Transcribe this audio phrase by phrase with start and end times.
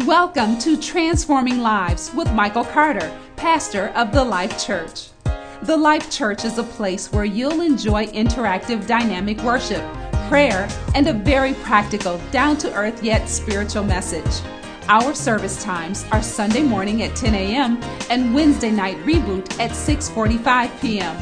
[0.00, 5.10] Welcome to Transforming Lives with Michael Carter, pastor of the Life Church.
[5.62, 9.84] The Life Church is a place where you'll enjoy interactive, dynamic worship,
[10.28, 14.44] prayer, and a very practical, down to earth yet spiritual message.
[14.88, 17.80] Our service times are Sunday morning at 10 a.m.
[18.10, 21.16] and Wednesday night reboot at 6:45 p.m.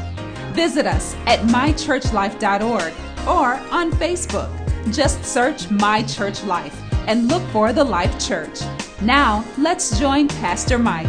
[0.55, 2.93] Visit us at mychurchlife.org
[3.27, 4.49] or on Facebook.
[4.91, 8.61] Just search My Church Life and look for the Life Church.
[9.01, 11.07] Now, let's join Pastor Mike.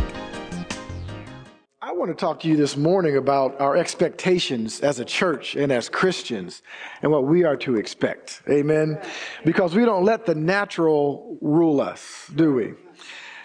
[1.81, 5.71] I want to talk to you this morning about our expectations as a church and
[5.71, 6.63] as Christians
[7.03, 8.43] and what we are to expect.
[8.49, 9.01] Amen.
[9.45, 12.73] Because we don't let the natural rule us, do we?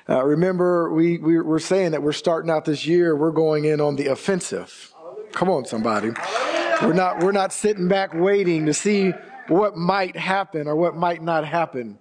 [0.09, 3.79] Uh, remember, we, we we're saying that we're starting out this year, we're going in
[3.79, 4.91] on the offensive.
[5.33, 6.09] Come on, somebody.
[6.81, 9.13] We're not, we're not sitting back waiting to see
[9.49, 11.99] what might happen or what might not happen,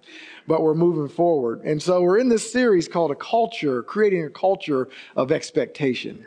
[0.49, 1.61] but we're moving forward.
[1.63, 6.25] And so we're in this series called a culture, creating a culture of expectation.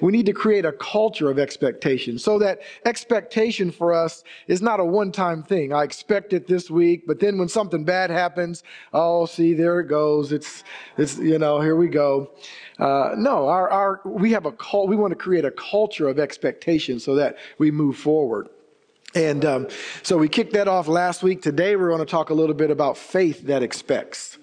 [0.00, 4.78] We need to create a culture of expectation so that expectation for us is not
[4.78, 5.72] a one time thing.
[5.72, 9.88] I expect it this week, but then when something bad happens, oh, see, there it
[9.88, 10.30] goes.
[10.30, 10.62] It's,
[10.96, 12.30] it's, you know, here we go.
[12.78, 16.20] Uh, no, our, our, we have a cult, we want to create a culture of
[16.20, 18.48] expectation so that we move forward.
[19.14, 19.68] And um,
[20.02, 21.40] so we kicked that off last week.
[21.40, 24.38] Today we're going to talk a little bit about faith that expects.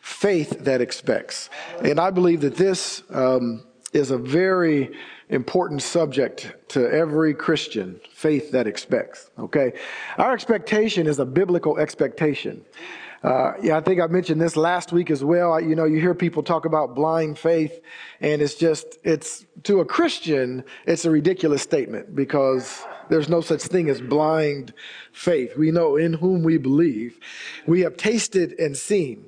[0.00, 1.48] Faith that expects.
[1.84, 4.90] And I believe that this um, is a very
[5.28, 9.30] important subject to every Christian faith that expects.
[9.38, 9.74] Okay?
[10.18, 12.64] Our expectation is a biblical expectation.
[13.22, 15.60] Uh, yeah, I think I mentioned this last week as well.
[15.60, 17.80] You know, you hear people talk about blind faith,
[18.20, 23.62] and it's just, it's to a Christian, it's a ridiculous statement because there's no such
[23.62, 24.72] thing as blind
[25.12, 25.56] faith.
[25.58, 27.18] We know in whom we believe.
[27.66, 29.26] We have tasted and seen.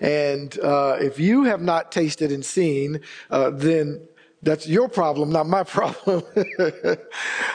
[0.00, 3.00] And uh, if you have not tasted and seen,
[3.30, 4.07] uh, then
[4.42, 6.22] that's your problem, not my problem.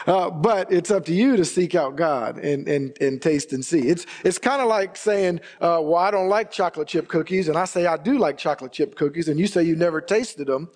[0.06, 3.64] uh, but it's up to you to seek out God and, and, and taste and
[3.64, 3.88] see.
[3.88, 7.48] It's, it's kind of like saying, uh, well, I don't like chocolate chip cookies.
[7.48, 9.28] And I say, I do like chocolate chip cookies.
[9.28, 10.70] And you say you never tasted them.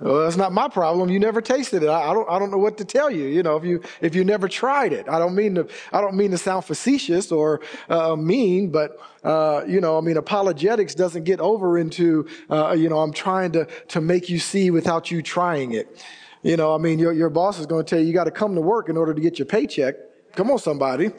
[0.00, 1.10] Well, that's not my problem.
[1.10, 1.88] You never tasted it.
[1.88, 2.28] I, I, don't.
[2.28, 3.24] I don't know what to tell you.
[3.24, 5.68] You know, if you if you never tried it, I don't mean to.
[5.92, 7.60] I don't mean to sound facetious or
[7.90, 12.26] uh, mean, but uh, you know, I mean, apologetics doesn't get over into.
[12.50, 16.02] Uh, you know, I'm trying to to make you see without you trying it.
[16.42, 18.30] You know, I mean, your your boss is going to tell you you got to
[18.30, 19.94] come to work in order to get your paycheck.
[20.34, 21.10] Come on, somebody.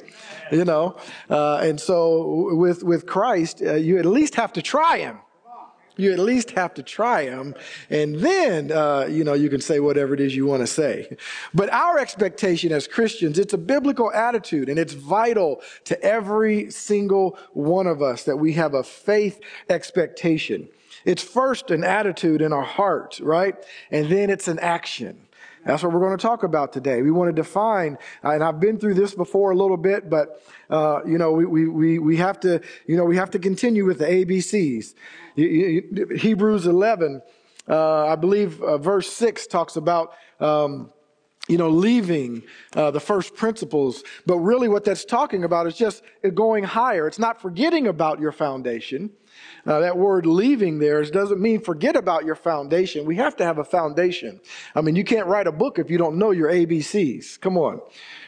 [0.52, 0.98] You know,
[1.30, 5.20] uh, and so with with Christ, uh, you at least have to try him.
[5.96, 7.56] You at least have to try them,
[7.90, 11.16] and then uh, you know you can say whatever it is you want to say.
[11.54, 17.38] But our expectation as Christians, it's a biblical attitude, and it's vital to every single
[17.54, 19.40] one of us that we have a faith
[19.70, 20.68] expectation.
[21.06, 23.56] It's first an attitude in our heart, right,
[23.92, 25.28] and then it's an action.
[25.66, 27.02] That's what we're going to talk about today.
[27.02, 31.02] We want to define, and I've been through this before a little bit, but uh,
[31.06, 34.06] you know, we, we, we have to, you know, we have to continue with the
[34.06, 34.94] ABCs.
[35.36, 37.22] Hebrews 11,
[37.68, 40.14] uh, I believe, uh, verse six talks about.
[40.40, 40.93] Um,
[41.48, 42.44] you know, leaving
[42.76, 44.04] uh, the first principles.
[44.26, 47.08] But really, what that's talking about is just going higher.
[47.08, 49.12] It's not forgetting about your foundation.
[49.66, 53.06] Uh, that word leaving there doesn't mean forget about your foundation.
[53.06, 54.40] We have to have a foundation.
[54.76, 57.40] I mean, you can't write a book if you don't know your ABCs.
[57.40, 57.82] Come on.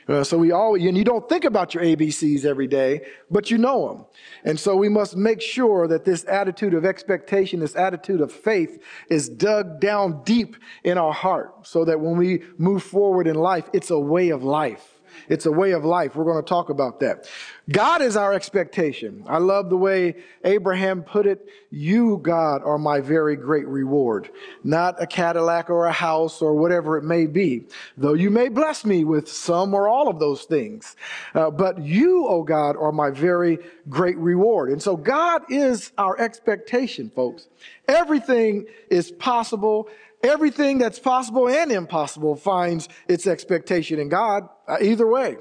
[0.08, 3.02] Uh, so we all, and you don't think about your ABCs every day,
[3.32, 4.06] but you know them.
[4.44, 8.84] And so we must make sure that this attitude of expectation, this attitude of faith
[9.10, 13.68] is dug down deep in our heart so that when we move forward in life,
[13.74, 14.95] it's a way of life.
[15.30, 16.16] It's a way of life.
[16.16, 17.28] We're going to talk about that.
[17.72, 19.24] God is our expectation.
[19.28, 21.48] I love the way Abraham put it.
[21.72, 24.30] You, God, are my very great reward.
[24.64, 27.66] Not a Cadillac or a house or whatever it may be.
[27.98, 30.96] Though you may bless me with some or all of those things.
[31.34, 33.58] Uh, but you, oh God, are my very
[33.90, 34.70] great reward.
[34.70, 37.48] And so God is our expectation, folks.
[37.88, 39.90] Everything is possible
[40.24, 44.50] Everything that's possible and impossible finds its expectation in God.
[44.68, 45.38] Uh, either way,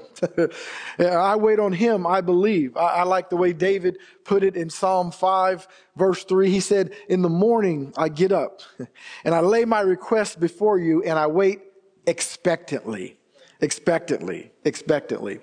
[0.99, 2.05] I wait on Him.
[2.05, 2.77] I believe.
[2.77, 6.49] I, I like the way David put it in Psalm 5, verse 3.
[6.49, 8.61] He said, In the morning I get up
[9.23, 11.61] and I lay my request before you and I wait
[12.05, 13.17] expectantly
[13.61, 15.39] expectantly, expectantly.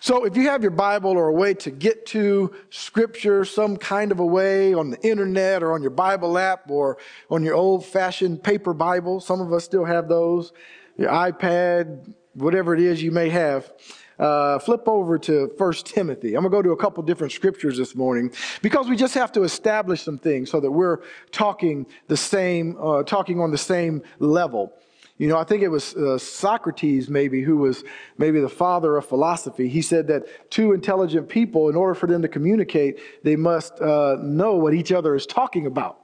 [0.00, 4.12] So if you have your Bible or a way to get to scripture some kind
[4.12, 6.98] of a way on the internet or on your Bible app or
[7.30, 10.52] on your old fashioned paper Bible, some of us still have those,
[10.96, 13.72] your iPad, whatever it is you may have.
[14.18, 16.34] uh, flip over to First Timothy.
[16.36, 18.32] I'm going to go to a couple different scriptures this morning
[18.62, 20.98] because we just have to establish some things so that we're
[21.32, 24.72] talking the same, uh, talking on the same level.
[25.18, 27.84] You know, I think it was uh, Socrates, maybe, who was
[28.18, 29.68] maybe the father of philosophy.
[29.68, 34.16] He said that two intelligent people, in order for them to communicate, they must uh,
[34.20, 35.98] know what each other is talking about.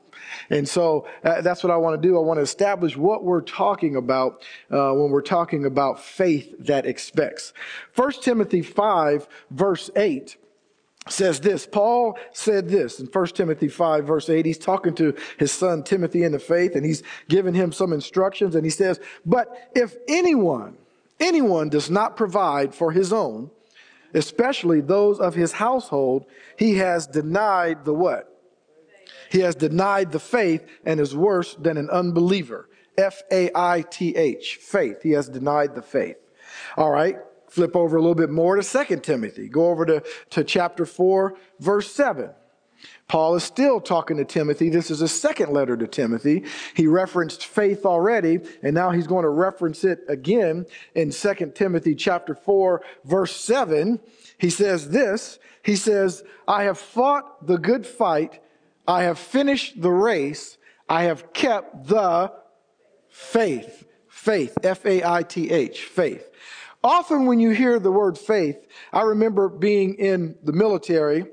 [0.50, 2.16] And so uh, that's what I want to do.
[2.16, 6.86] I want to establish what we're talking about uh, when we're talking about faith that
[6.86, 7.52] expects.
[7.96, 10.36] 1 Timothy 5, verse 8
[11.08, 11.66] says this.
[11.66, 14.46] Paul said this in 1 Timothy 5, verse 8.
[14.46, 18.54] He's talking to his son Timothy in the faith, and he's giving him some instructions.
[18.54, 20.76] And he says, But if anyone,
[21.20, 23.50] anyone does not provide for his own,
[24.14, 26.26] especially those of his household,
[26.56, 28.34] he has denied the what?
[29.30, 32.68] He has denied the faith and is worse than an unbeliever.
[32.96, 35.02] F A I T H, faith.
[35.02, 36.16] He has denied the faith.
[36.76, 37.16] All right,
[37.48, 39.48] flip over a little bit more to Second Timothy.
[39.48, 42.30] Go over to, to chapter 4, verse 7.
[43.08, 44.68] Paul is still talking to Timothy.
[44.68, 46.44] This is a second letter to Timothy.
[46.74, 51.94] He referenced faith already, and now he's going to reference it again in 2 Timothy
[51.94, 53.98] chapter 4, verse 7.
[54.36, 55.38] He says this.
[55.62, 58.40] He says, I have fought the good fight.
[58.86, 60.58] I have finished the race.
[60.88, 62.32] I have kept the
[63.08, 63.86] faith.
[64.08, 64.56] Faith.
[64.62, 65.84] F A I T H.
[65.84, 66.30] Faith.
[66.84, 71.24] Often when you hear the word faith, I remember being in the military,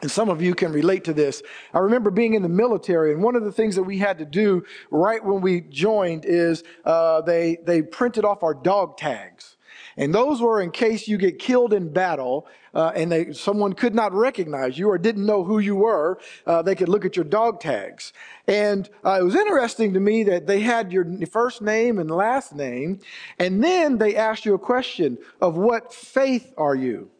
[0.00, 1.42] and some of you can relate to this.
[1.74, 4.24] I remember being in the military, and one of the things that we had to
[4.24, 9.57] do right when we joined is uh, they, they printed off our dog tags.
[9.98, 13.94] And those were in case you get killed in battle uh, and they, someone could
[13.94, 17.24] not recognize you or didn't know who you were, uh, they could look at your
[17.24, 18.12] dog tags.
[18.46, 22.54] And uh, it was interesting to me that they had your first name and last
[22.54, 23.00] name,
[23.38, 27.10] and then they asked you a question of what faith are you?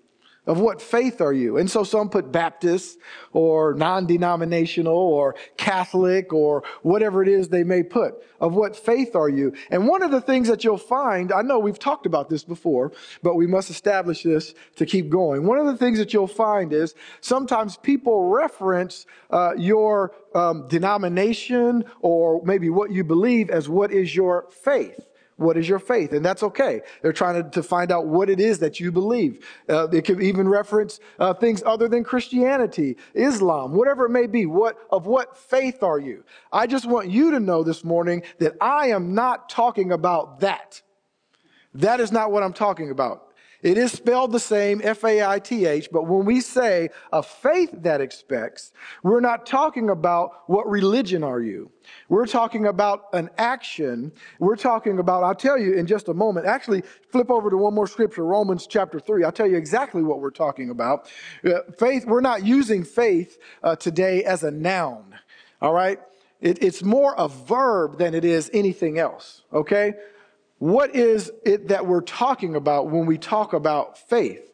[0.49, 1.59] Of what faith are you?
[1.59, 2.99] And so some put Baptist
[3.33, 8.15] or non denominational or Catholic or whatever it is they may put.
[8.41, 9.53] Of what faith are you?
[9.71, 12.93] And one of the things that you'll find, I know we've talked about this before,
[13.23, 15.47] but we must establish this to keep going.
[15.47, 21.85] One of the things that you'll find is sometimes people reference uh, your um, denomination
[22.01, 25.09] or maybe what you believe as what is your faith.
[25.39, 26.13] What is your faith?
[26.13, 26.81] And that's okay.
[27.01, 29.47] They're trying to, to find out what it is that you believe.
[29.69, 34.47] Uh, it could even reference uh, things other than Christianity, Islam, whatever it may be.
[34.47, 36.25] What, of what faith are you?
[36.53, 40.83] I just want you to know this morning that I am not talking about that.
[41.73, 43.28] That is not what I'm talking about.
[43.63, 47.23] It is spelled the same, F A I T H, but when we say a
[47.23, 48.73] faith that expects,
[49.03, 51.71] we're not talking about what religion are you.
[52.09, 54.13] We're talking about an action.
[54.39, 56.47] We're talking about, I'll tell you in just a moment.
[56.47, 59.25] Actually, flip over to one more scripture, Romans chapter 3.
[59.25, 61.11] I'll tell you exactly what we're talking about.
[61.45, 65.19] Uh, faith, we're not using faith uh, today as a noun,
[65.61, 65.99] all right?
[66.41, 69.95] It, it's more a verb than it is anything else, okay?
[70.59, 74.51] What is it that we're talking about when we talk about faith?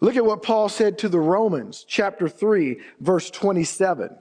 [0.00, 4.16] Look at what Paul said to the Romans, chapter 3, verse 27.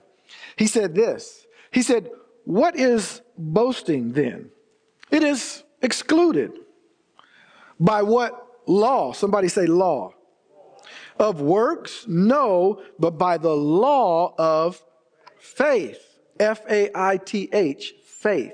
[0.56, 2.09] He said this He said,
[2.45, 4.50] What is boasting then?
[5.12, 6.51] It is excluded.
[7.80, 9.13] By what law?
[9.13, 10.13] Somebody say law.
[11.19, 12.06] Of works?
[12.07, 14.83] No, but by the law of
[15.39, 16.03] faith.
[16.39, 18.53] F A I T H, faith.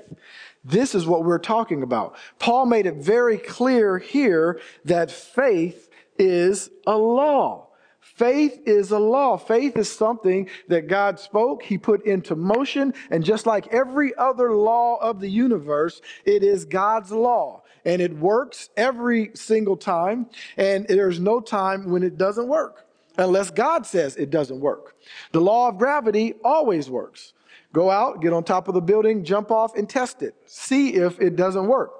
[0.64, 2.16] This is what we're talking about.
[2.38, 7.68] Paul made it very clear here that faith is a law.
[8.00, 9.36] Faith is a law.
[9.36, 14.52] Faith is something that God spoke, He put into motion, and just like every other
[14.52, 17.62] law of the universe, it is God's law.
[17.84, 22.86] And it works every single time, and there's no time when it doesn't work,
[23.18, 24.94] unless God says it doesn't work.
[25.32, 27.32] The law of gravity always works.
[27.74, 30.36] Go out, get on top of the building, jump off, and test it.
[30.46, 31.90] See if it doesn't work.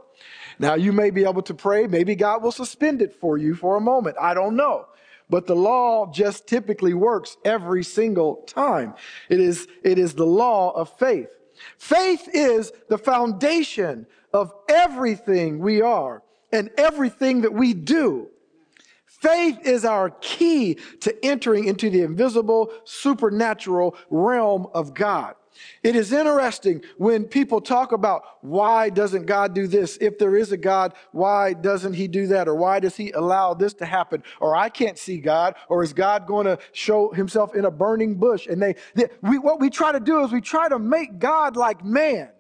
[0.60, 1.88] Now, you may be able to pray.
[1.88, 4.16] Maybe God will suspend it for you for a moment.
[4.20, 4.86] I don't know.
[5.28, 8.94] But the law just typically works every single time.
[9.28, 11.30] It is, it is the law of faith.
[11.76, 18.28] Faith is the foundation of everything we are and everything that we do.
[19.06, 25.34] Faith is our key to entering into the invisible, supernatural realm of God.
[25.82, 29.96] It is interesting when people talk about why doesn't God do this?
[30.00, 32.48] If there is a God, why doesn't he do that?
[32.48, 34.22] Or why does he allow this to happen?
[34.40, 35.54] Or I can't see God?
[35.68, 38.46] Or is God going to show himself in a burning bush?
[38.46, 41.56] And they, they we, what we try to do is we try to make God
[41.56, 42.30] like man.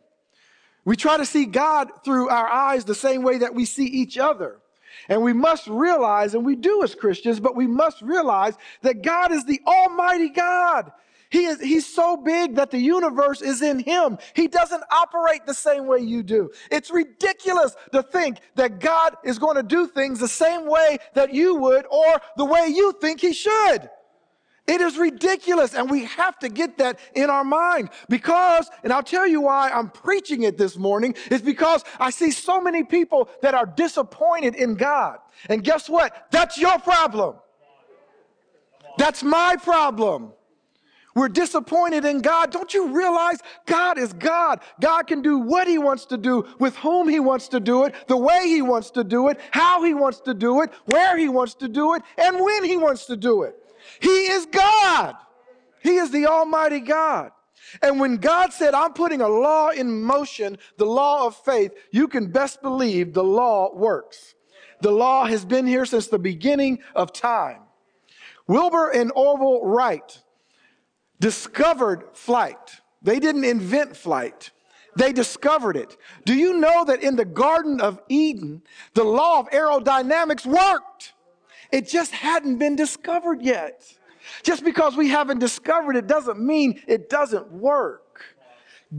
[0.84, 4.18] We try to see God through our eyes the same way that we see each
[4.18, 4.60] other.
[5.08, 9.32] And we must realize, and we do as Christians, but we must realize that God
[9.32, 10.92] is the Almighty God.
[11.34, 14.18] He is, he's so big that the universe is in him.
[14.34, 16.52] He doesn't operate the same way you do.
[16.70, 21.34] It's ridiculous to think that God is going to do things the same way that
[21.34, 23.90] you would or the way you think he should.
[24.68, 29.02] It is ridiculous, and we have to get that in our mind because, and I'll
[29.02, 33.28] tell you why I'm preaching it this morning, is because I see so many people
[33.42, 35.18] that are disappointed in God.
[35.48, 36.28] And guess what?
[36.30, 37.34] That's your problem.
[38.98, 40.32] That's my problem.
[41.14, 42.50] We're disappointed in God.
[42.50, 44.60] Don't you realize God is God?
[44.80, 47.94] God can do what He wants to do, with whom He wants to do it,
[48.08, 51.28] the way He wants to do it, how He wants to do it, where He
[51.28, 53.56] wants to do it, and when He wants to do it.
[54.00, 55.14] He is God.
[55.82, 57.30] He is the Almighty God.
[57.82, 62.08] And when God said, I'm putting a law in motion, the law of faith, you
[62.08, 64.34] can best believe the law works.
[64.80, 67.60] The law has been here since the beginning of time.
[68.46, 70.20] Wilbur and Orville Wright
[71.24, 72.82] discovered flight.
[73.00, 74.50] They didn't invent flight.
[74.94, 75.96] They discovered it.
[76.26, 78.60] Do you know that in the Garden of Eden,
[78.92, 81.14] the law of aerodynamics worked?
[81.72, 83.90] It just hadn't been discovered yet.
[84.42, 88.22] Just because we haven't discovered it doesn't mean it doesn't work.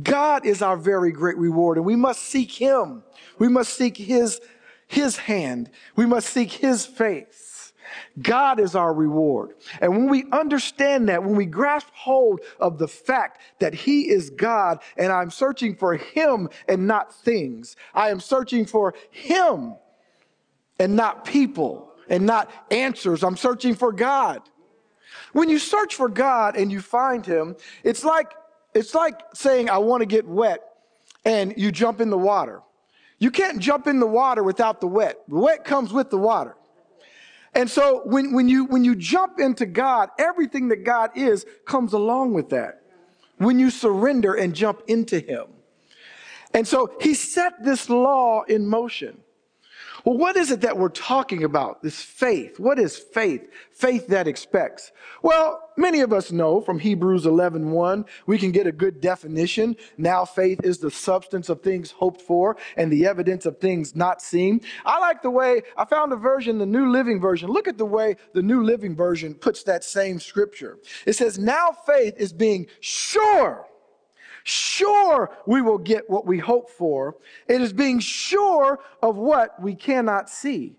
[0.01, 3.03] God is our very great reward, and we must seek Him.
[3.37, 4.41] We must seek His,
[4.87, 5.69] His hand.
[5.95, 7.54] We must seek His face.
[8.21, 9.55] God is our reward.
[9.81, 14.29] And when we understand that, when we grasp hold of the fact that He is
[14.29, 19.75] God and I'm searching for Him and not things, I am searching for Him
[20.79, 23.23] and not people and not answers.
[23.23, 24.41] I'm searching for God.
[25.33, 28.33] When you search for God and you find Him, it's like,
[28.73, 30.61] it's like saying, I want to get wet,
[31.23, 32.61] and you jump in the water.
[33.17, 35.19] You can't jump in the water without the wet.
[35.27, 36.55] The wet comes with the water.
[37.55, 41.93] And so when, when, you, when you jump into God, everything that God is comes
[41.93, 42.81] along with that.
[43.37, 45.47] When you surrender and jump into Him.
[46.53, 49.21] And so He set this law in motion.
[50.05, 51.81] Well, what is it that we're talking about?
[51.81, 52.59] This faith.
[52.59, 53.49] What is faith?
[53.71, 54.91] Faith that expects.
[55.23, 59.75] Well, many of us know from Hebrews 11, 1, we can get a good definition.
[59.97, 64.21] Now faith is the substance of things hoped for and the evidence of things not
[64.21, 64.61] seen.
[64.85, 67.49] I like the way I found a version, the New Living Version.
[67.49, 70.77] Look at the way the New Living Version puts that same scripture.
[71.07, 73.65] It says, now faith is being sure
[74.45, 77.17] sure we will get what we hope for.
[77.47, 80.77] It is being sure of what we cannot see.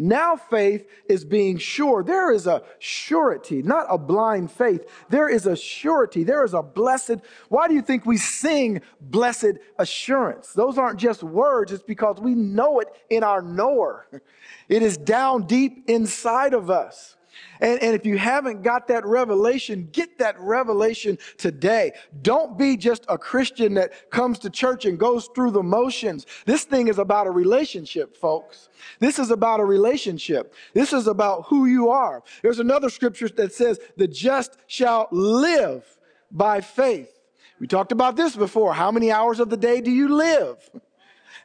[0.00, 2.04] Now faith is being sure.
[2.04, 4.86] There is a surety, not a blind faith.
[5.08, 6.22] There is a surety.
[6.22, 7.16] There is a blessed.
[7.48, 10.52] Why do you think we sing blessed assurance?
[10.52, 11.72] Those aren't just words.
[11.72, 14.06] It's because we know it in our knower.
[14.68, 17.16] It is down deep inside of us.
[17.60, 21.92] And, and if you haven't got that revelation, get that revelation today.
[22.22, 26.26] Don't be just a Christian that comes to church and goes through the motions.
[26.46, 28.68] This thing is about a relationship, folks.
[29.00, 30.54] This is about a relationship.
[30.72, 32.22] This is about who you are.
[32.42, 35.84] There's another scripture that says, the just shall live
[36.30, 37.12] by faith.
[37.58, 38.72] We talked about this before.
[38.72, 40.70] How many hours of the day do you live?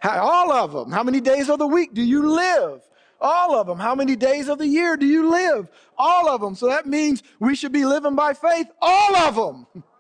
[0.03, 0.91] All of them.
[0.91, 2.81] How many days of the week do you live?
[3.24, 3.80] All of them.
[3.80, 5.70] How many days of the year do you live?
[5.98, 6.56] All of them.
[6.56, 8.68] So that means we should be living by faith.
[8.82, 9.84] All of them.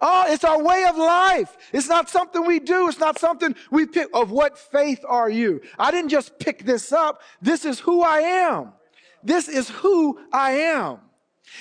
[0.00, 1.56] Oh, it's our way of life.
[1.72, 2.88] It's not something we do.
[2.88, 4.08] It's not something we pick.
[4.14, 5.60] Of what faith are you?
[5.76, 7.20] I didn't just pick this up.
[7.42, 8.74] This is who I am.
[9.24, 10.98] This is who I am.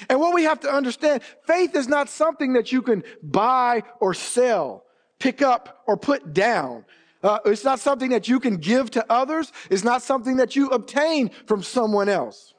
[0.08, 4.14] And what we have to understand, faith is not something that you can buy or
[4.14, 4.84] sell,
[5.18, 6.86] pick up or put down.
[7.24, 9.52] Uh, it's not something that you can give to others.
[9.70, 12.54] It's not something that you obtain from someone else.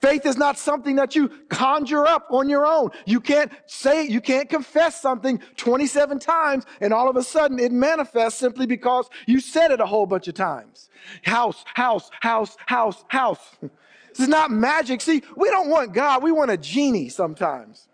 [0.00, 2.90] Faith is not something that you conjure up on your own.
[3.06, 7.72] You can't say, you can't confess something 27 times and all of a sudden it
[7.72, 10.90] manifests simply because you said it a whole bunch of times.
[11.22, 13.56] House, house, house, house, house.
[14.10, 15.00] This is not magic.
[15.00, 16.22] See, we don't want God.
[16.22, 17.88] We want a genie sometimes.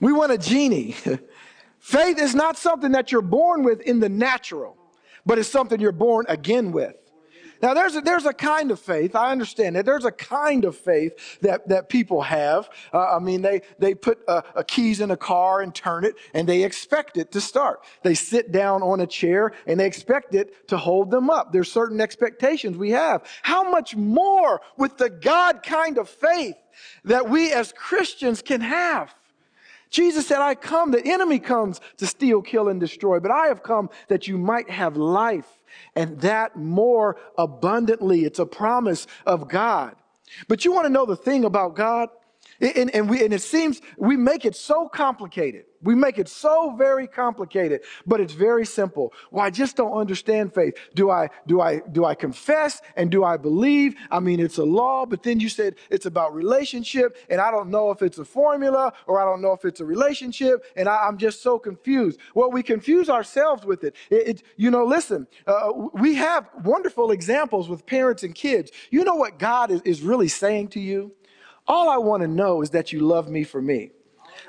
[0.00, 0.96] We want a genie.
[1.88, 4.76] Faith is not something that you're born with in the natural,
[5.24, 6.94] but it's something you're born again with.
[7.62, 9.86] Now, there's a, there's a kind of faith, I understand that.
[9.86, 12.68] There's a kind of faith that, that people have.
[12.92, 16.16] Uh, I mean, they, they put uh, a keys in a car and turn it,
[16.34, 17.80] and they expect it to start.
[18.02, 21.54] They sit down on a chair, and they expect it to hold them up.
[21.54, 23.24] There's certain expectations we have.
[23.40, 26.56] How much more with the God kind of faith
[27.04, 29.14] that we as Christians can have?
[29.90, 33.62] Jesus said, I come, the enemy comes to steal, kill, and destroy, but I have
[33.62, 35.48] come that you might have life
[35.94, 38.24] and that more abundantly.
[38.24, 39.96] It's a promise of God.
[40.46, 42.10] But you want to know the thing about God?
[42.60, 45.64] And, and, we, and it seems we make it so complicated.
[45.82, 49.12] We make it so very complicated, but it's very simple.
[49.30, 50.74] Well, I just don't understand faith.
[50.94, 53.94] Do I, do I, do I confess and do I believe?
[54.10, 57.70] I mean, it's a law, but then you said it's about relationship and I don't
[57.70, 61.06] know if it's a formula or I don't know if it's a relationship and I,
[61.06, 62.18] am just so confused.
[62.34, 63.94] Well, we confuse ourselves with it.
[64.10, 68.72] it, it you know, listen, uh, we have wonderful examples with parents and kids.
[68.90, 71.12] You know what God is, is really saying to you?
[71.68, 73.92] All I want to know is that you love me for me.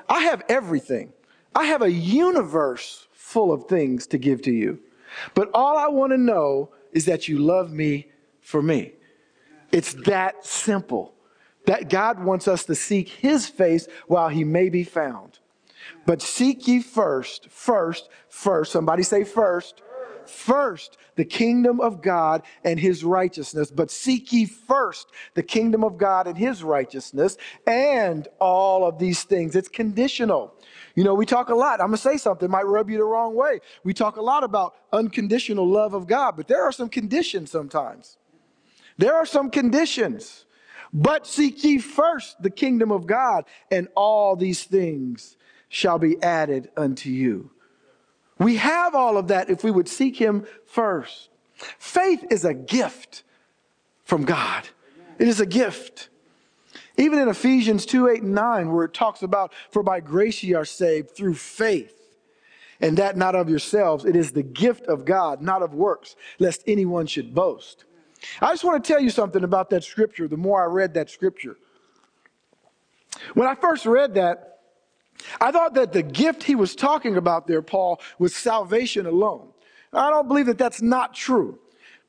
[0.08, 1.12] I have everything.
[1.54, 4.80] I have a universe full of things to give to you.
[5.34, 8.08] But all I want to know is that you love me
[8.40, 8.92] for me.
[9.72, 11.14] It's that simple.
[11.66, 15.38] That God wants us to seek his face while he may be found.
[16.06, 19.82] But seek ye first, first, first, somebody say first,
[20.26, 25.98] first the kingdom of God and his righteousness, but seek ye first the kingdom of
[25.98, 29.54] God and his righteousness and all of these things.
[29.54, 30.54] It's conditional.
[30.94, 31.80] You know, we talk a lot.
[31.80, 33.60] I'm going to say something might rub you the wrong way.
[33.84, 38.18] We talk a lot about unconditional love of God, but there are some conditions sometimes.
[38.98, 40.44] There are some conditions.
[40.92, 45.36] But seek ye first the kingdom of God, and all these things
[45.68, 47.50] shall be added unto you.
[48.38, 51.28] We have all of that if we would seek Him first.
[51.78, 53.22] Faith is a gift
[54.02, 54.68] from God.
[55.18, 56.08] It is a gift.
[57.00, 60.52] Even in Ephesians 2 8 and 9, where it talks about, For by grace ye
[60.52, 61.94] are saved through faith,
[62.78, 64.04] and that not of yourselves.
[64.04, 67.86] It is the gift of God, not of works, lest anyone should boast.
[68.42, 71.08] I just want to tell you something about that scripture the more I read that
[71.08, 71.56] scripture.
[73.32, 74.58] When I first read that,
[75.40, 79.48] I thought that the gift he was talking about there, Paul, was salvation alone.
[79.90, 81.58] I don't believe that that's not true.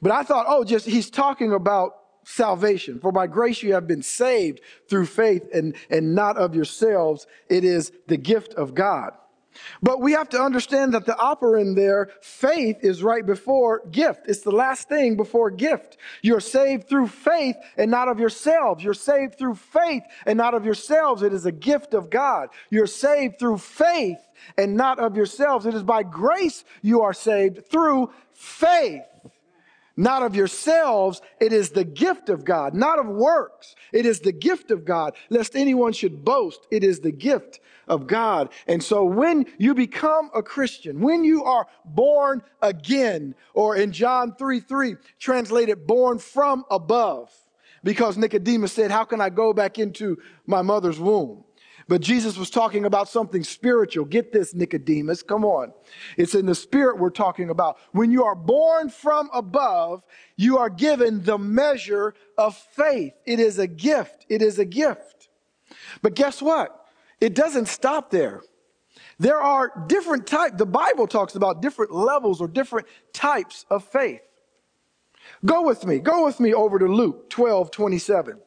[0.02, 3.00] But I thought, oh, just he's talking about salvation.
[3.00, 7.28] For by grace you have been saved through faith and, and not of yourselves.
[7.50, 9.13] It is the gift of God.
[9.82, 14.22] But we have to understand that the operand there, faith is right before gift.
[14.27, 15.98] It's the last thing before gift.
[16.22, 18.84] You're saved through faith and not of yourselves.
[18.84, 21.22] You're saved through faith and not of yourselves.
[21.22, 22.50] It is a gift of God.
[22.70, 24.20] You're saved through faith
[24.57, 25.66] and not of yourselves.
[25.66, 29.03] It is by grace you are saved through faith
[29.98, 31.22] not of yourselves.
[31.40, 33.75] It is the gift of God, not of works.
[33.92, 36.68] It is the gift of God, lest anyone should boast.
[36.72, 38.50] It is the gift of God.
[38.68, 44.36] And so when you become a Christian, when you are born again, or in John
[44.36, 47.32] 3 3, translated born from above,
[47.84, 51.44] because Nicodemus said, How can I go back into my mother's womb?
[51.92, 54.06] But Jesus was talking about something spiritual.
[54.06, 55.24] Get this, Nicodemus.
[55.24, 55.74] Come on.
[56.16, 57.80] It's in the spirit we're talking about.
[57.92, 60.01] When you are born from above,
[60.38, 63.12] you are given the measure of faith.
[63.25, 64.25] It is a gift.
[64.30, 65.27] It is a gift.
[66.01, 66.86] But guess what?
[67.20, 68.42] It doesn't stop there.
[69.20, 70.54] There are different types.
[70.56, 74.22] The Bible talks about different levels or different types of faith.
[75.44, 76.00] Go with me.
[76.00, 78.40] Go with me over to Luke 12, 27.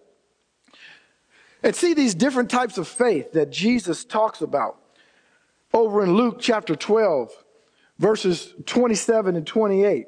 [1.64, 4.79] And see these different types of faith that Jesus talks about
[5.72, 7.33] over in Luke chapter 12,
[7.98, 10.07] verses 27 and 28.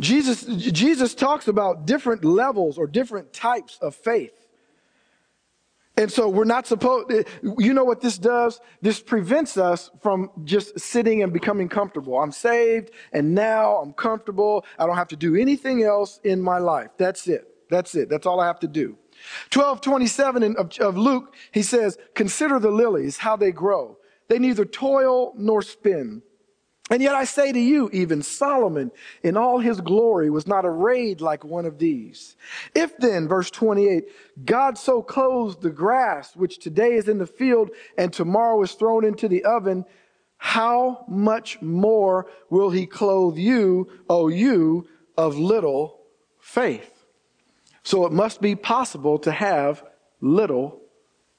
[0.00, 4.32] Jesus, Jesus talks about different levels or different types of faith.
[5.98, 7.26] And so we're not supposed,
[7.58, 8.58] you know what this does?
[8.80, 12.18] This prevents us from just sitting and becoming comfortable.
[12.18, 14.64] I'm saved and now I'm comfortable.
[14.78, 16.88] I don't have to do anything else in my life.
[16.96, 17.46] That's it.
[17.68, 18.08] That's it.
[18.08, 18.96] That's all I have to do.
[19.52, 23.98] 1227 of, of Luke, he says, Consider the lilies, how they grow.
[24.28, 26.22] They neither toil nor spin.
[26.90, 28.90] And yet I say to you, even Solomon
[29.22, 32.36] in all his glory was not arrayed like one of these.
[32.74, 34.08] If then, verse 28,
[34.44, 39.04] God so clothes the grass, which today is in the field and tomorrow is thrown
[39.04, 39.84] into the oven,
[40.36, 46.00] how much more will he clothe you, O you of little
[46.40, 46.99] faith?
[47.82, 49.82] So it must be possible to have
[50.20, 50.80] little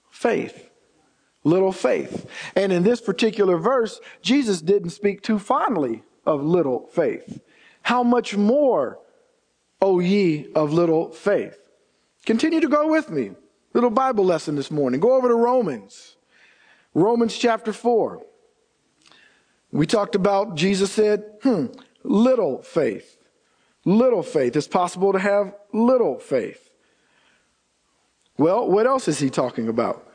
[0.10, 0.69] faith.
[1.43, 2.27] Little faith.
[2.56, 7.41] And in this particular verse, Jesus didn't speak too fondly of little faith.
[7.84, 8.99] How much more,
[9.82, 11.58] O ye of little faith?
[12.25, 13.32] Continue to go with me.
[13.73, 14.99] Little Bible lesson this morning.
[14.99, 16.17] Go over to Romans.
[16.93, 18.21] Romans chapter 4.
[19.71, 21.67] We talked about, Jesus said, hmm,
[22.04, 23.17] little faith.
[23.85, 24.55] Little faith.
[24.55, 26.69] It's possible to have little faith.
[28.37, 30.07] Well, what else is he talking about?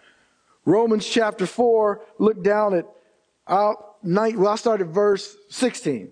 [0.65, 2.87] Romans chapter 4, look down at,
[3.47, 6.11] I'll, well, I'll start at verse 16.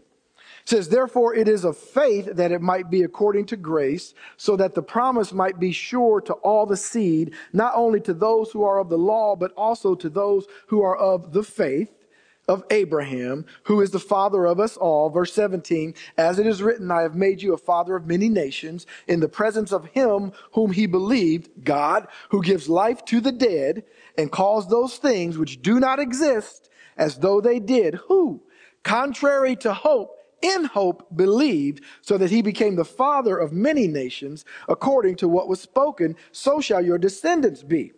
[0.64, 4.74] says, Therefore it is of faith that it might be according to grace, so that
[4.74, 8.78] the promise might be sure to all the seed, not only to those who are
[8.78, 11.92] of the law, but also to those who are of the faith
[12.48, 15.10] of Abraham, who is the father of us all.
[15.10, 18.86] Verse 17, as it is written, I have made you a father of many nations
[19.06, 23.84] in the presence of him whom he believed, God, who gives life to the dead
[24.18, 27.94] and calls those things which do not exist as though they did.
[27.94, 28.42] Who,
[28.82, 34.44] contrary to hope, in hope believed, so that he became the father of many nations,
[34.68, 37.92] according to what was spoken, so shall your descendants be.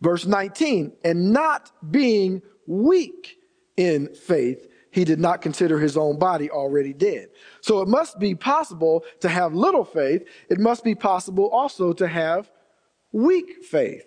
[0.00, 3.37] Verse 19, and not being weak
[3.78, 7.28] in faith, he did not consider his own body already dead.
[7.60, 10.24] So it must be possible to have little faith.
[10.50, 12.50] It must be possible also to have
[13.12, 14.04] weak faith.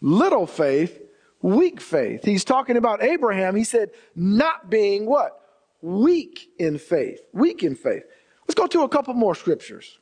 [0.00, 1.00] Little faith,
[1.40, 2.24] weak faith.
[2.24, 3.56] He's talking about Abraham.
[3.56, 5.42] He said, not being what?
[5.82, 7.20] weak in faith.
[7.32, 8.04] Weak in faith.
[8.42, 9.98] Let's go to a couple more scriptures.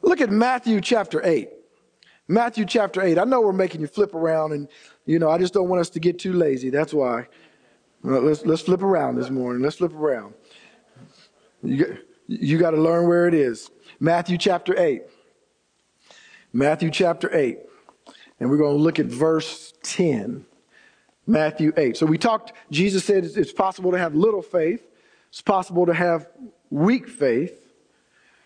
[0.00, 1.50] Look at Matthew chapter 8.
[2.28, 3.18] Matthew chapter 8.
[3.18, 4.68] I know we're making you flip around, and,
[5.04, 6.70] you know, I just don't want us to get too lazy.
[6.70, 7.26] That's why.
[8.02, 9.62] Let's, let's flip around this morning.
[9.62, 10.34] Let's flip around.
[11.62, 13.70] You, you got to learn where it is.
[14.00, 15.02] Matthew chapter 8.
[16.52, 17.58] Matthew chapter 8.
[18.40, 20.44] And we're going to look at verse 10.
[21.26, 21.96] Matthew 8.
[21.96, 24.84] So we talked, Jesus said it's possible to have little faith,
[25.28, 26.28] it's possible to have
[26.70, 27.61] weak faith.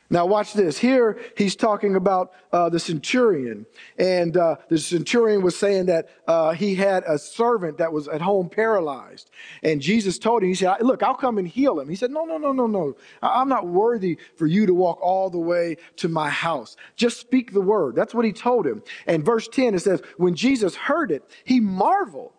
[0.09, 0.79] Now, watch this.
[0.79, 3.67] Here, he's talking about uh, the centurion.
[3.99, 8.21] And uh, the centurion was saying that uh, he had a servant that was at
[8.21, 9.31] home paralyzed.
[9.65, 11.89] And Jesus told him, He said, Look, I'll come and heal him.
[11.89, 12.97] He said, No, no, no, no, no.
[13.21, 16.77] I'm not worthy for you to walk all the way to my house.
[16.95, 17.97] Just speak the word.
[17.97, 18.83] That's what he told him.
[19.07, 22.33] And verse 10, it says, When Jesus heard it, he marveled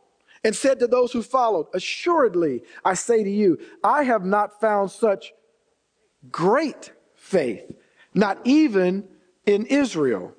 [0.44, 4.92] and said to those who followed, Assuredly, I say to you, I have not found
[4.92, 5.34] such
[6.32, 6.92] great
[7.28, 7.70] faith,
[8.14, 9.04] not even
[9.46, 10.34] in Israel.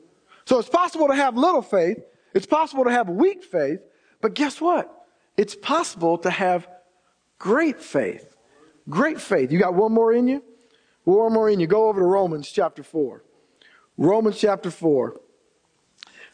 [0.47, 1.99] So it's possible to have little faith,
[2.35, 3.81] it's possible to have weak faith,
[4.21, 5.07] but guess what?
[5.37, 6.67] It's possible to have
[7.39, 8.37] great faith.
[8.89, 9.53] Great faith.
[9.53, 10.43] You got one more in you?
[11.05, 11.67] One more in you.
[11.67, 13.23] Go over to Romans chapter 4.
[13.99, 15.21] Romans chapter 4.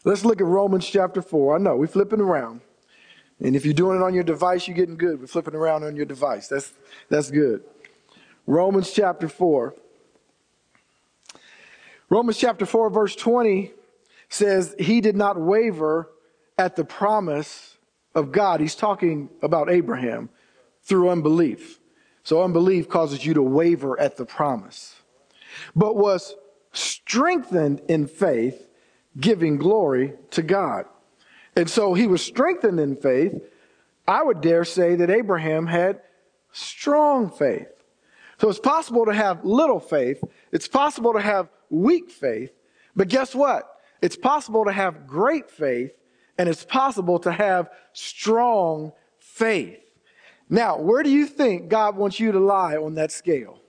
[0.05, 1.55] Let's look at Romans chapter 4.
[1.55, 2.61] I know, we're flipping around.
[3.41, 5.19] And if you're doing it on your device, you're getting good.
[5.19, 6.47] We're flipping around on your device.
[6.47, 6.71] That's,
[7.09, 7.63] that's good.
[8.47, 9.75] Romans chapter 4.
[12.09, 13.71] Romans chapter 4, verse 20
[14.29, 16.09] says, He did not waver
[16.57, 17.77] at the promise
[18.13, 18.59] of God.
[18.59, 20.29] He's talking about Abraham
[20.83, 21.79] through unbelief.
[22.23, 24.95] So unbelief causes you to waver at the promise,
[25.75, 26.35] but was
[26.71, 28.67] strengthened in faith,
[29.19, 30.85] giving glory to God.
[31.55, 33.41] And so he was strengthened in faith.
[34.07, 36.01] I would dare say that Abraham had
[36.51, 37.67] strong faith.
[38.39, 40.23] So it's possible to have little faith.
[40.51, 42.51] It's possible to have weak faith.
[42.95, 43.69] But guess what?
[44.01, 45.91] It's possible to have great faith
[46.37, 49.79] and it's possible to have strong faith.
[50.49, 53.59] Now, where do you think God wants you to lie on that scale?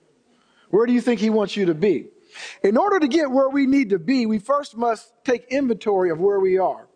[0.69, 2.07] Where do you think he wants you to be?
[2.63, 6.19] In order to get where we need to be, we first must take inventory of
[6.19, 6.87] where we are.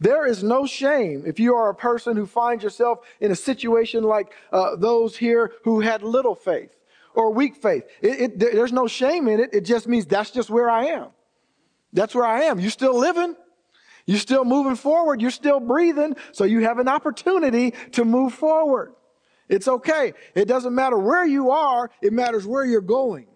[0.00, 4.02] There is no shame if you are a person who finds yourself in a situation
[4.02, 6.74] like uh, those here who had little faith
[7.14, 7.84] or weak faith.
[8.00, 9.50] It, it, there's no shame in it.
[9.52, 11.08] It just means that's just where I am.
[11.92, 12.58] That's where I am.
[12.58, 13.36] You're still living.
[14.06, 15.20] You're still moving forward.
[15.20, 16.16] You're still breathing.
[16.32, 18.94] So you have an opportunity to move forward.
[19.48, 20.14] It's okay.
[20.34, 21.90] It doesn't matter where you are.
[22.00, 23.26] It matters where you're going.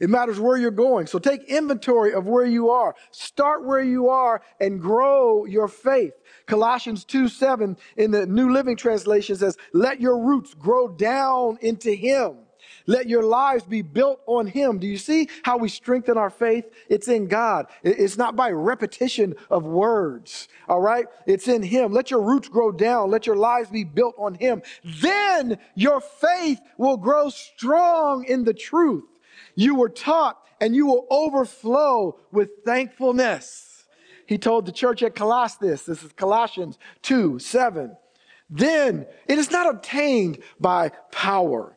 [0.00, 1.06] It matters where you're going.
[1.06, 2.94] So take inventory of where you are.
[3.10, 6.14] Start where you are and grow your faith.
[6.46, 11.92] Colossians 2 7 in the New Living Translation says, Let your roots grow down into
[11.92, 12.38] Him.
[12.90, 14.78] Let your lives be built on Him.
[14.78, 16.64] Do you see how we strengthen our faith?
[16.88, 17.66] It's in God.
[17.84, 20.48] It's not by repetition of words.
[20.68, 21.06] All right?
[21.24, 21.92] It's in Him.
[21.92, 23.12] Let your roots grow down.
[23.12, 24.62] Let your lives be built on Him.
[24.82, 29.04] Then your faith will grow strong in the truth
[29.54, 33.84] you were taught and you will overflow with thankfulness.
[34.26, 35.88] He told the church at Colossus this.
[35.88, 37.96] Is Colossians 2 7.
[38.48, 41.76] Then it is not obtained by power.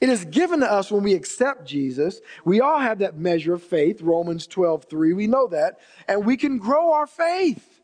[0.00, 2.20] It is given to us when we accept Jesus.
[2.44, 5.12] We all have that measure of faith, Romans 12 3.
[5.12, 5.80] We know that.
[6.06, 7.80] And we can grow our faith.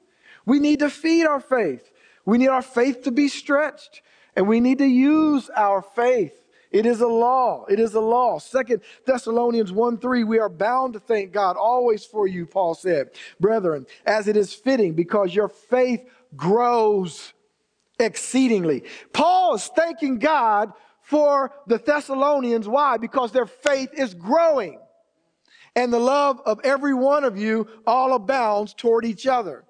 [0.46, 1.90] We need to feed our faith.
[2.24, 4.02] We need our faith to be stretched.
[4.36, 6.34] And we need to use our faith
[6.74, 7.66] it is a law.
[7.66, 8.40] It is a law.
[8.40, 13.10] Second Thessalonians 1 3, we are bound to thank God always for you, Paul said,
[13.38, 17.32] brethren, as it is fitting, because your faith grows
[18.00, 18.82] exceedingly.
[19.12, 20.72] Paul is thanking God
[21.04, 22.66] for the Thessalonians.
[22.66, 22.96] Why?
[22.96, 24.80] Because their faith is growing.
[25.76, 29.64] And the love of every one of you all abounds toward each other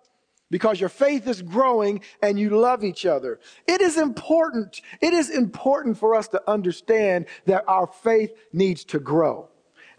[0.50, 3.40] because your faith is growing and you love each other.
[3.66, 4.80] It is important.
[5.00, 9.48] It is important for us to understand that our faith needs to grow.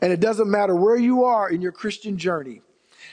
[0.01, 2.61] And it doesn't matter where you are in your Christian journey.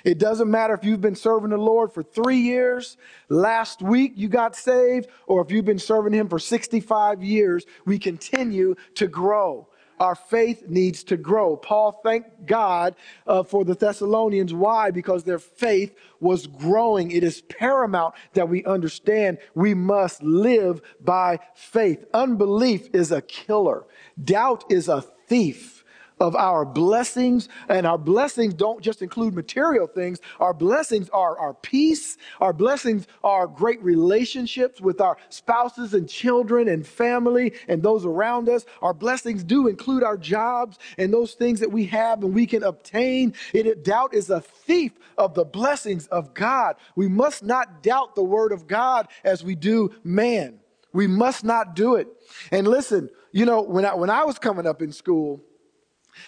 [0.05, 2.97] It doesn't matter if you've been serving the Lord for three years,
[3.29, 7.99] last week you got saved, or if you've been serving Him for 65 years, we
[7.99, 9.69] continue to grow.
[10.03, 11.57] Our faith needs to grow.
[11.57, 14.53] Paul thanked God uh, for the Thessalonians.
[14.53, 14.91] Why?
[14.91, 17.13] Because their faith was growing.
[17.13, 22.05] It is paramount that we understand we must live by faith.
[22.13, 23.85] Unbelief is a killer,
[24.25, 25.82] doubt is a thief
[26.23, 27.49] of our blessings.
[27.69, 30.21] And our blessings don't just include material things.
[30.39, 32.17] Our blessings are our peace.
[32.41, 38.49] Our blessings are great relationships with our spouses and children and family and those around
[38.49, 38.65] us.
[38.83, 42.63] Our blessings do include our jobs and those things that we have and we can
[42.63, 43.35] obtain.
[43.53, 46.77] It, doubt is a thief of the blessings of God.
[46.95, 50.61] We must not doubt the word of God as we do man.
[50.93, 52.07] We must not do it.
[52.53, 55.43] And listen, you know, when I, when I was coming up in school,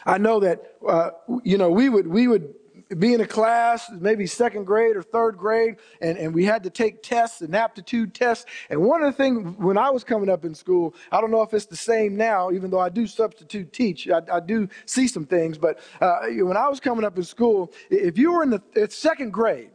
[0.05, 1.11] I know that, uh,
[1.43, 2.55] you know, we would, we would
[2.99, 6.71] be in a class, maybe second grade or third grade, and, and we had to
[6.71, 8.45] take tests and aptitude tests.
[8.69, 11.43] And one of the things when I was coming up in school, I don't know
[11.43, 15.09] if it's the same now, even though I do substitute teach, I, I do see
[15.09, 15.59] some things.
[15.59, 19.33] But uh, when I was coming up in school, if you were in the second
[19.33, 19.71] grade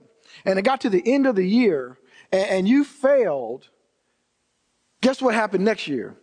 [0.45, 1.97] and it got to the end of the year
[2.31, 3.69] and, and you failed,
[5.01, 6.15] guess what happened next year?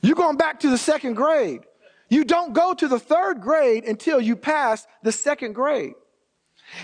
[0.00, 1.62] You're going back to the second grade.
[2.08, 5.94] You don't go to the third grade until you pass the second grade.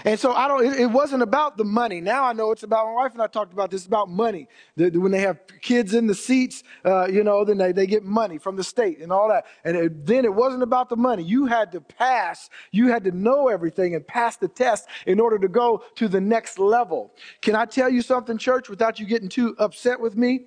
[0.04, 2.00] And so I don't, it, wasn't about the money.
[2.00, 4.46] Now I know it's about, my wife and I talked about this, about money.
[4.76, 8.04] The, when they have kids in the seats, uh, you know, then they, they get
[8.04, 9.46] money from the state and all that.
[9.64, 11.24] And it, then it wasn't about the money.
[11.24, 15.38] You had to pass, you had to know everything and pass the test in order
[15.38, 17.12] to go to the next level.
[17.40, 20.44] Can I tell you something, church, without you getting too upset with me?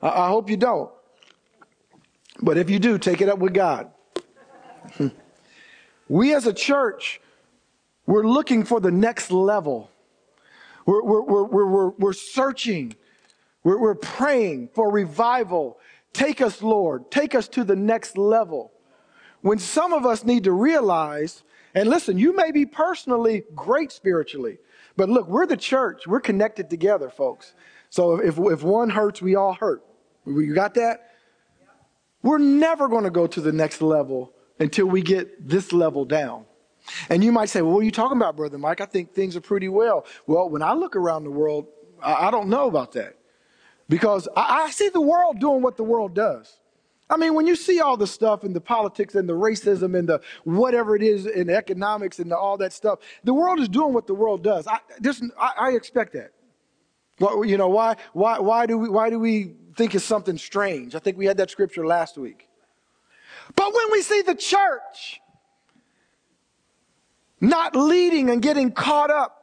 [0.00, 0.90] I, I hope you don't.
[2.40, 3.90] But if you do, take it up with God.
[4.96, 5.08] Hmm.
[6.08, 7.20] we as a church,
[8.06, 9.90] we're looking for the next level.
[10.86, 12.94] We're, we're, we're, we're, we're searching.
[13.62, 15.78] We're, we're praying for revival.
[16.12, 17.10] Take us, Lord.
[17.10, 18.72] Take us to the next level.
[19.42, 21.42] When some of us need to realize,
[21.74, 24.58] and listen, you may be personally great spiritually,
[24.96, 26.06] but look, we're the church.
[26.06, 27.54] We're connected together, folks.
[27.90, 29.84] So if, if one hurts, we all hurt.
[30.26, 31.12] You got that?
[32.22, 36.44] We're never going to go to the next level until we get this level down.
[37.08, 38.80] And you might say, well, what are you talking about, Brother Mike?
[38.80, 40.06] I think things are pretty well.
[40.26, 41.66] Well, when I look around the world,
[42.02, 43.16] I, don't know about that.
[43.88, 46.58] Because I, I see the world doing what the world does.
[47.08, 50.08] I mean, when you see all the stuff in the politics and the racism and
[50.08, 53.92] the whatever it is in economics and the, all that stuff, the world is doing
[53.92, 54.66] what the world does.
[54.68, 56.30] I, this, I, I expect that.
[57.18, 57.96] Well, you know why?
[58.12, 58.38] Why?
[58.38, 58.88] Why do we?
[58.88, 60.94] Why do we think it's something strange?
[60.94, 62.48] I think we had that scripture last week.
[63.56, 65.20] But when we see the church
[67.40, 69.40] not leading and getting caught up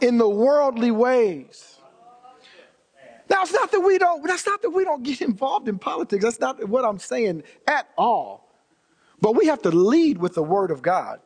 [0.00, 1.76] in the worldly ways.
[3.30, 6.24] Now it's not that we don't that's not that we don't get involved in politics.
[6.24, 8.48] That's not what I'm saying at all.
[9.20, 11.20] But we have to lead with the word of God.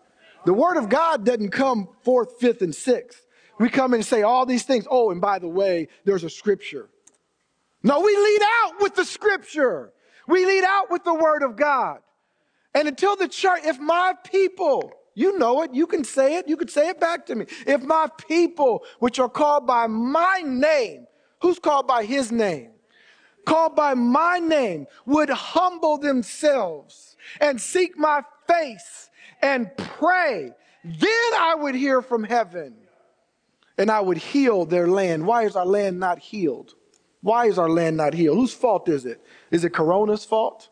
[0.45, 3.27] The word of God doesn't come fourth, fifth, and sixth.
[3.59, 4.87] We come and say all these things.
[4.91, 6.89] Oh, and by the way, there's a scripture.
[7.83, 9.93] No, we lead out with the scripture.
[10.27, 12.01] We lead out with the word of God.
[12.75, 16.57] And until the church, if my people, you know it, you can say it, you
[16.57, 17.47] can say it back to me.
[17.67, 21.07] If my people, which are called by my name,
[21.41, 22.73] who's called by his name?
[23.47, 29.09] Called by my name, would humble themselves and seek my face
[29.41, 30.53] and pray,
[30.85, 32.75] then I would hear from heaven
[33.79, 35.27] and I would heal their land.
[35.27, 36.75] Why is our land not healed?
[37.27, 38.37] Why is our land not healed?
[38.37, 39.21] Whose fault is it?
[39.51, 40.69] Is it Corona's fault?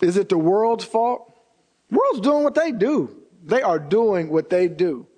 [0.00, 1.34] Is it the world's fault?
[1.90, 3.16] The world's doing what they do.
[3.42, 5.08] They are doing what they do.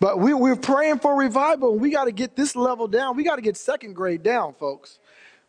[0.00, 3.16] But we, we're praying for revival, and we got to get this level down.
[3.16, 4.98] We got to get second grade down, folks.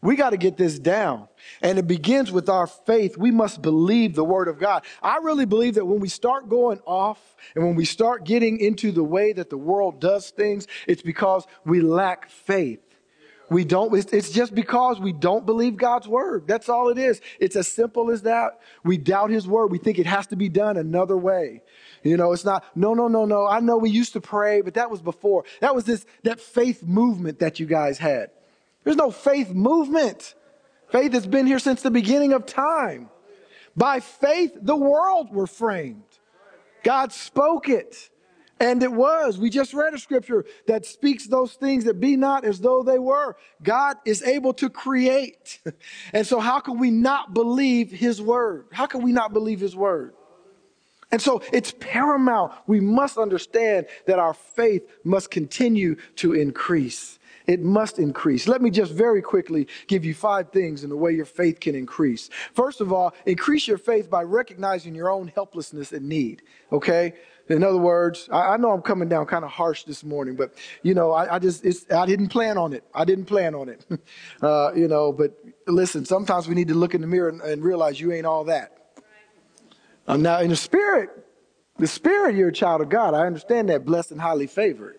[0.02, 1.28] We got to get this down.
[1.62, 3.18] And it begins with our faith.
[3.18, 4.84] We must believe the word of God.
[5.02, 8.92] I really believe that when we start going off and when we start getting into
[8.92, 12.80] the way that the world does things, it's because we lack faith.
[13.52, 16.48] We don't, it's just because we don't believe God's word.
[16.48, 17.20] That's all it is.
[17.38, 18.62] It's as simple as that.
[18.86, 19.72] We doubt his word.
[19.72, 21.62] We think it has to be done another way.
[22.02, 23.46] You know, it's not, no, no, no, no.
[23.46, 25.44] I know we used to pray, but that was before.
[25.60, 28.32] That was this, that faith movement that you guys had.
[28.84, 30.36] There's no faith movement.
[30.90, 33.10] Faith has been here since the beginning of time.
[33.76, 36.04] By faith, the world were framed.
[36.84, 38.10] God spoke it.
[38.60, 39.40] And it was.
[39.40, 43.00] We just read a scripture that speaks those things that be not as though they
[43.00, 43.36] were.
[43.64, 45.60] God is able to create.
[46.14, 48.66] And so how can we not believe his word?
[48.72, 50.14] How can we not believe his word?
[51.12, 52.54] And so it's paramount.
[52.68, 57.20] We must understand that our faith must continue to increase.
[57.48, 58.48] It must increase.
[58.48, 61.76] Let me just very quickly give you five things in the way your faith can
[61.76, 62.30] increase.
[62.54, 66.44] First of all, increase your faith by recognizing your own helplessness and need.
[66.72, 67.14] Okay?
[67.50, 70.54] In other words, I, I know I'm coming down kind of harsh this morning, but
[70.84, 72.84] you know, I, I just I didn't plan on it.
[72.94, 73.86] I didn't plan on it.
[74.42, 77.64] uh, you know, but listen, sometimes we need to look in the mirror and, and
[77.64, 78.78] realize you ain't all that.
[80.08, 81.10] Now, in the spirit,
[81.78, 83.14] the spirit, you're a child of God.
[83.14, 84.98] I understand that, blessed and highly favored.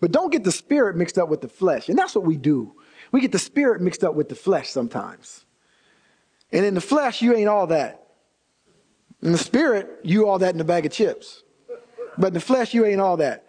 [0.00, 2.74] But don't get the spirit mixed up with the flesh, and that's what we do.
[3.12, 5.44] We get the spirit mixed up with the flesh sometimes.
[6.52, 8.02] And in the flesh, you ain't all that.
[9.22, 11.42] In the spirit, you all that in a bag of chips.
[12.16, 13.46] But in the flesh, you ain't all that.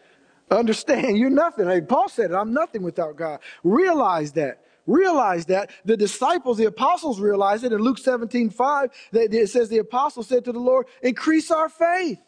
[0.50, 1.68] Understand, you're nothing.
[1.68, 3.40] Hey, Paul said it, I'm nothing without God.
[3.64, 4.66] Realize that.
[4.86, 5.70] Realize that.
[5.86, 8.90] The disciples, the apostles realized it in Luke 17, 5.
[9.14, 12.20] It says the apostle said to the Lord, increase our faith.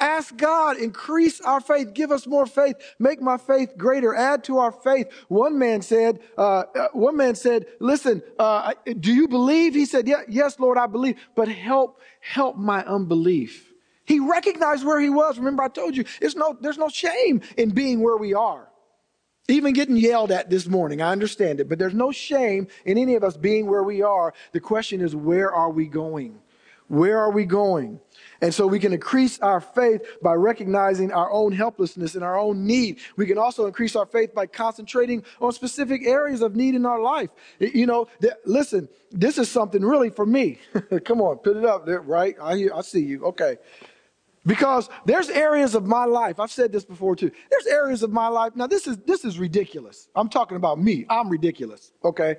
[0.00, 4.58] Ask God, increase our faith, give us more faith, make my faith greater, add to
[4.58, 5.06] our faith.
[5.28, 9.74] One man said, uh, uh one man said, listen, uh, do you believe?
[9.74, 13.72] He said, yeah, yes, Lord, I believe, but help, help my unbelief.
[14.04, 15.38] He recognized where he was.
[15.38, 18.68] Remember, I told you, there's no, there's no shame in being where we are.
[19.48, 23.14] Even getting yelled at this morning, I understand it, but there's no shame in any
[23.14, 24.32] of us being where we are.
[24.52, 26.40] The question is, where are we going?
[26.88, 28.00] Where are we going?
[28.40, 32.66] And so we can increase our faith by recognizing our own helplessness and our own
[32.66, 32.98] need.
[33.16, 37.00] We can also increase our faith by concentrating on specific areas of need in our
[37.00, 37.30] life.
[37.58, 40.58] You know, th- listen, this is something really for me.
[41.04, 42.36] Come on, put it up there, right?
[42.40, 43.24] I, hear, I see you.
[43.26, 43.56] Okay.
[44.46, 47.30] Because there's areas of my life, I've said this before too.
[47.50, 48.54] There's areas of my life.
[48.54, 50.08] Now this is this is ridiculous.
[50.14, 51.06] I'm talking about me.
[51.08, 51.92] I'm ridiculous.
[52.04, 52.36] Okay.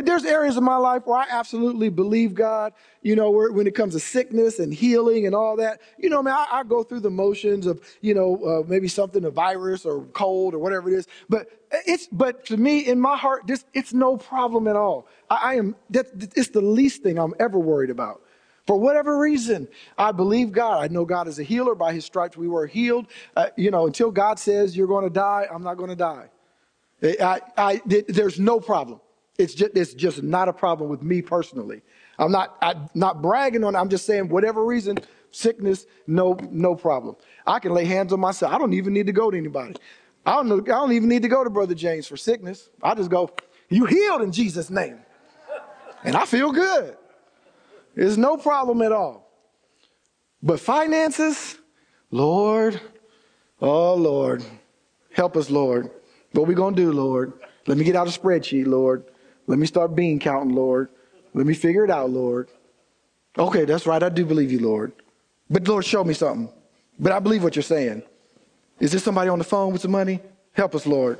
[0.00, 2.72] There's areas of my life where I absolutely believe God,
[3.02, 5.80] you know, where, when it comes to sickness and healing and all that.
[5.98, 9.24] You know, man, I, I go through the motions of, you know, uh, maybe something,
[9.24, 11.06] a virus or cold or whatever it is.
[11.28, 11.48] But
[11.86, 15.06] it's, but to me, in my heart, this, it's no problem at all.
[15.30, 18.22] I, I am, that, it's the least thing I'm ever worried about.
[18.66, 20.82] For whatever reason, I believe God.
[20.82, 21.74] I know God is a healer.
[21.74, 23.06] By his stripes, we were healed.
[23.34, 26.28] Uh, you know, until God says you're going to die, I'm not going to die.
[27.02, 29.00] I, I, there's no problem.
[29.38, 31.80] It's just, it's just not a problem with me personally.
[32.18, 33.78] I'm not, I'm not bragging on it.
[33.78, 34.98] I'm just saying, whatever reason,
[35.30, 37.14] sickness, no, no problem.
[37.46, 38.52] I can lay hands on myself.
[38.52, 39.76] I don't even need to go to anybody.
[40.26, 42.68] I don't, know, I don't even need to go to Brother James for sickness.
[42.82, 43.30] I just go,
[43.68, 44.98] you healed in Jesus' name.
[46.02, 46.96] And I feel good.
[47.94, 49.30] There's no problem at all.
[50.42, 51.58] But finances,
[52.10, 52.80] Lord,
[53.60, 54.44] oh Lord,
[55.12, 55.90] help us, Lord.
[56.32, 57.32] What we gonna do, Lord?
[57.66, 59.04] Let me get out a spreadsheet, Lord.
[59.48, 60.90] Let me start bean counting, Lord.
[61.32, 62.48] Let me figure it out, Lord.
[63.36, 64.02] Okay, that's right.
[64.02, 64.92] I do believe you, Lord.
[65.48, 66.50] But Lord, show me something.
[66.98, 68.02] But I believe what you're saying.
[68.78, 70.20] Is there somebody on the phone with some money?
[70.52, 71.18] Help us, Lord.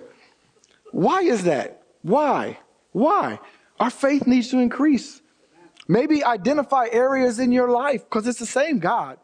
[0.92, 1.82] Why is that?
[2.02, 2.58] Why?
[2.92, 3.40] Why?
[3.80, 5.22] Our faith needs to increase.
[5.86, 9.18] Maybe identify areas in your life because it's the same God.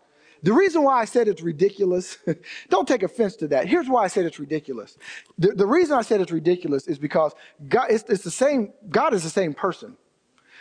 [0.44, 2.18] The reason why I said it's ridiculous,
[2.68, 3.66] don't take offense to that.
[3.66, 4.98] Here's why I said it's ridiculous.
[5.38, 7.32] The, the reason I said it's ridiculous is because
[7.66, 9.96] God, it's, it's the same, God is the same person.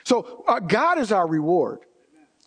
[0.06, 1.80] So uh, God is our reward,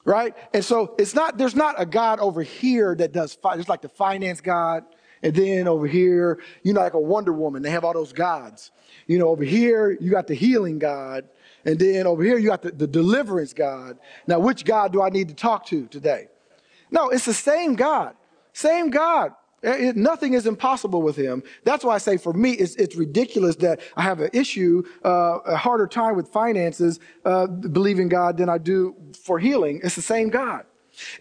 [0.06, 0.34] right?
[0.54, 3.90] And so it's not, there's not a God over here that does, there's like the
[3.90, 4.84] finance God.
[5.22, 8.70] And then over here, you know, like a Wonder Woman, they have all those gods.
[9.06, 11.28] You know, over here, you got the healing God.
[11.66, 13.98] And then over here, you got the, the deliverance God.
[14.26, 16.28] Now, which God do I need to talk to today?
[16.90, 18.14] No, it's the same God.
[18.52, 19.32] Same God.
[19.62, 21.42] It, nothing is impossible with him.
[21.64, 25.38] That's why I say for me, it's, it's ridiculous that I have an issue, uh,
[25.44, 28.94] a harder time with finances, uh, believing God than I do
[29.24, 29.80] for healing.
[29.82, 30.64] It's the same God.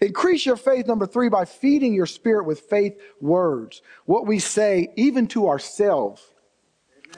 [0.00, 3.82] Increase your faith, number three, by feeding your spirit with faith words.
[4.04, 6.22] What we say, even to ourselves,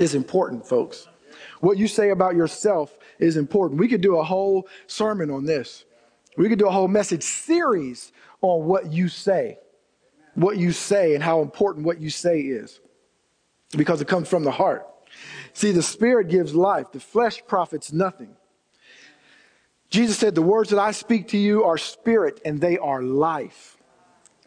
[0.01, 1.09] is important, folks.
[1.61, 3.81] What you say about yourself is important.
[3.81, 5.85] We could do a whole sermon on this.
[6.37, 9.59] We could do a whole message series on what you say,
[10.35, 12.81] what you say, and how important what you say is
[13.77, 14.87] because it comes from the heart.
[15.53, 18.37] See, the spirit gives life, the flesh profits nothing.
[19.91, 23.77] Jesus said, The words that I speak to you are spirit and they are life.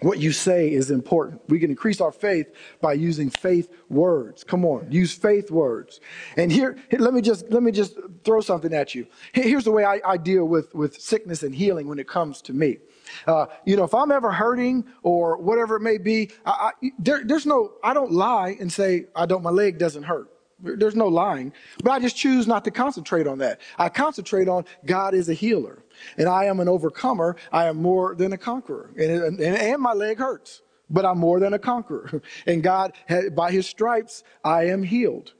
[0.01, 1.41] what you say is important.
[1.47, 2.47] We can increase our faith
[2.81, 4.43] by using faith words.
[4.43, 5.99] Come on, use faith words.
[6.37, 9.05] And here, let me just let me just throw something at you.
[9.31, 12.53] Here's the way I, I deal with with sickness and healing when it comes to
[12.53, 12.79] me.
[13.27, 17.23] Uh, you know, if I'm ever hurting or whatever it may be, I, I, there,
[17.23, 17.73] there's no.
[17.83, 19.43] I don't lie and say I don't.
[19.43, 20.29] My leg doesn't hurt.
[20.63, 21.53] There's no lying,
[21.83, 23.61] but I just choose not to concentrate on that.
[23.77, 25.83] I concentrate on God is a healer
[26.17, 27.35] and I am an overcomer.
[27.51, 28.91] I am more than a conqueror.
[28.97, 32.21] And, and, and my leg hurts, but I'm more than a conqueror.
[32.45, 32.93] And God,
[33.33, 35.33] by his stripes, I am healed.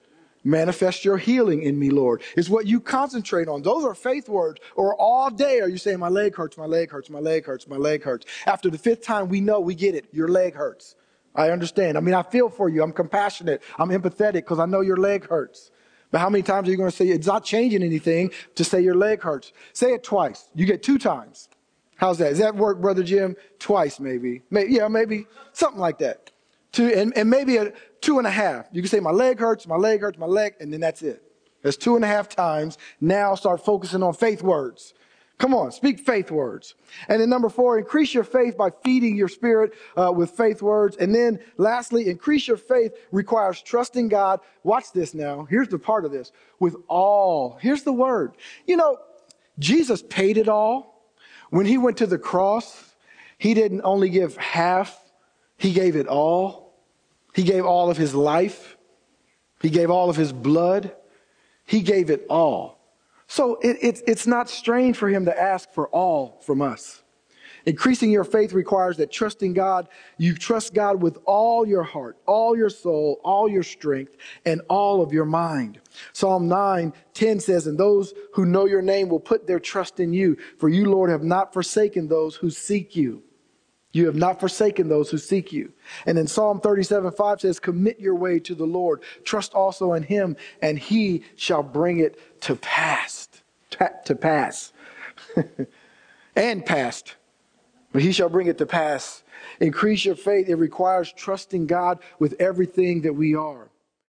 [0.44, 3.62] Manifest your healing in me, Lord, is what you concentrate on.
[3.62, 4.60] Those are faith words.
[4.76, 7.68] Or all day are you saying, My leg hurts, my leg hurts, my leg hurts,
[7.68, 8.26] my leg hurts.
[8.48, 10.06] After the fifth time, we know, we get it.
[10.12, 10.96] Your leg hurts.
[11.36, 11.98] I understand.
[11.98, 12.84] I mean, I feel for you.
[12.84, 13.62] I'm compassionate.
[13.78, 15.72] I'm empathetic because I know your leg hurts.
[16.10, 18.82] But how many times are you going to say it's not changing anything to say
[18.82, 19.54] your leg hurts?
[19.74, 20.50] Say it twice.
[20.56, 21.48] You get two times.
[21.96, 22.30] How's that?
[22.30, 23.36] Does that work, Brother Jim?
[23.60, 24.42] Twice, maybe.
[24.50, 26.32] maybe yeah, maybe something like that.
[26.72, 27.72] Two, and, and maybe a
[28.02, 28.68] two and a half.
[28.72, 31.24] You can say my leg hurts, my leg hurts, my leg, and then that's it.
[31.62, 32.78] That's two and a half times.
[33.00, 34.94] Now start focusing on faith words.
[35.38, 36.76] Come on, speak faith words.
[37.08, 40.98] And then number four, increase your faith by feeding your spirit uh, with faith words.
[40.98, 44.40] And then lastly, increase your faith requires trusting God.
[44.64, 45.48] Watch this now.
[45.50, 47.58] Here's the part of this with all.
[47.60, 48.34] Here's the word.
[48.68, 48.98] You know,
[49.58, 51.12] Jesus paid it all.
[51.50, 52.94] When he went to the cross,
[53.40, 54.96] he didn't only give half,
[55.58, 56.71] he gave it all.
[57.34, 58.78] He gave all of his life,
[59.62, 60.96] he gave all of his blood,
[61.66, 62.80] he gave it all.
[63.28, 67.02] So it, it, it's not strange for him to ask for all from us.
[67.66, 72.58] Increasing your faith requires that trusting God, you trust God with all your heart, all
[72.58, 75.80] your soul, all your strength, and all of your mind.
[76.14, 80.12] Psalm 9, 10 says, And those who know your name will put their trust in
[80.12, 83.22] you, for you, Lord, have not forsaken those who seek you.
[83.94, 85.74] You have not forsaken those who seek you.
[86.06, 89.02] And in Psalm 37, 5 says, Commit your way to the Lord.
[89.26, 93.28] Trust also in him, and he shall bring it to pass
[94.06, 94.74] to pass.
[96.36, 97.16] and past.
[97.92, 99.24] But he shall bring it to pass.
[99.60, 100.50] Increase your faith.
[100.50, 103.70] It requires trusting God with everything that we are.